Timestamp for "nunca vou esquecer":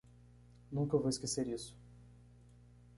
0.75-1.47